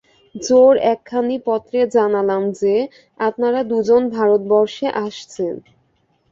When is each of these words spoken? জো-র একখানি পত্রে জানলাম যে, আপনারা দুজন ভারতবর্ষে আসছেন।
জো-র 0.35 0.75
একখানি 0.91 1.37
পত্রে 1.47 1.79
জানলাম 1.95 2.43
যে, 2.61 2.75
আপনারা 3.19 3.59
দুজন 3.71 4.01
ভারতবর্ষে 4.09 4.87
আসছেন। 5.05 5.53